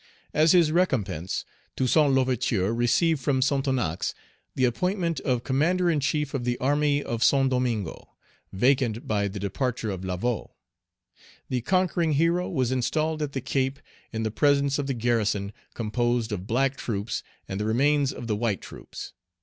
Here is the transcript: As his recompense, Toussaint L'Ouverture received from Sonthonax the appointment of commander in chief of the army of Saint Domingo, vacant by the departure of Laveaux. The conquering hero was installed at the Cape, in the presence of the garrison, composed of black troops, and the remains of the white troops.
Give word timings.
As 0.33 0.53
his 0.53 0.71
recompense, 0.71 1.45
Toussaint 1.77 2.11
L'Ouverture 2.15 2.73
received 2.73 3.19
from 3.21 3.39
Sonthonax 3.39 4.15
the 4.55 4.65
appointment 4.65 5.19
of 5.19 5.43
commander 5.43 5.91
in 5.91 5.99
chief 5.99 6.33
of 6.33 6.43
the 6.43 6.57
army 6.57 7.03
of 7.03 7.23
Saint 7.23 7.51
Domingo, 7.51 8.09
vacant 8.51 9.07
by 9.07 9.27
the 9.27 9.39
departure 9.39 9.91
of 9.91 10.01
Laveaux. 10.03 10.55
The 11.49 11.61
conquering 11.61 12.13
hero 12.13 12.49
was 12.49 12.71
installed 12.71 13.21
at 13.21 13.33
the 13.33 13.41
Cape, 13.41 13.77
in 14.11 14.23
the 14.23 14.31
presence 14.31 14.79
of 14.79 14.87
the 14.87 14.95
garrison, 14.95 15.53
composed 15.75 16.31
of 16.31 16.47
black 16.47 16.77
troops, 16.77 17.21
and 17.47 17.59
the 17.59 17.65
remains 17.65 18.11
of 18.11 18.25
the 18.25 18.35
white 18.35 18.61
troops. 18.61 19.13